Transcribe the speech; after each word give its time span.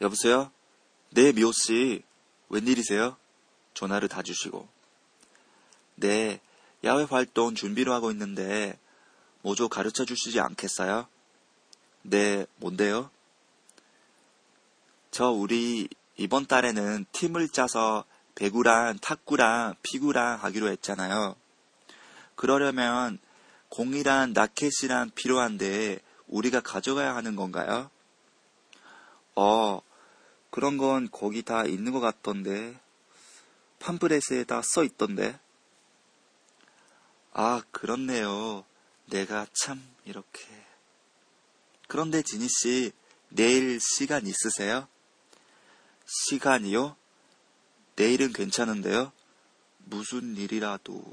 여보세요? 0.00 0.50
네, 1.10 1.32
미호 1.32 1.52
씨. 1.52 2.02
웬일이세요? 2.48 3.16
전화를 3.74 4.08
다 4.08 4.22
주시고. 4.22 4.68
네, 5.96 6.40
야외 6.84 7.04
활동 7.04 7.54
준비를 7.54 7.92
하고 7.92 8.10
있는데, 8.10 8.78
뭐 9.42 9.54
좀 9.54 9.68
가르쳐 9.68 10.04
주시지 10.04 10.40
않겠어요? 10.40 11.06
네, 12.02 12.46
뭔데요? 12.56 13.10
저 15.10 15.30
우리 15.30 15.88
이번 16.16 16.46
달에는 16.46 17.06
팀을 17.12 17.48
짜서 17.48 18.04
배구랑 18.34 18.98
탁구랑 18.98 19.76
피구랑 19.82 20.42
하기로 20.42 20.68
했잖아요. 20.70 21.36
그러려면 22.34 23.18
공이랑 23.70 24.34
라켓이랑 24.34 25.10
필요한데 25.14 26.00
우리가 26.28 26.60
가져가야 26.60 27.14
하는 27.16 27.34
건가요? 27.34 27.90
어, 29.36 29.80
그런 30.56 30.78
건 30.78 31.10
거기 31.12 31.42
다 31.42 31.66
있는 31.66 31.92
것 31.92 32.00
같던데. 32.00 32.80
팜프렛에 33.78 34.44
다 34.48 34.62
써 34.62 34.84
있던데. 34.84 35.38
아, 37.34 37.62
그렇네요. 37.72 38.64
내가 39.10 39.46
참 39.52 39.86
이렇게. 40.06 40.46
그런데 41.88 42.22
지니 42.22 42.48
씨, 42.48 42.90
내일 43.28 43.78
시간 43.80 44.26
있으세요? 44.26 44.88
시간이요? 46.06 46.96
내일은 47.96 48.32
괜찮은데요? 48.32 49.12
무슨 49.84 50.38
일이라도. 50.38 51.04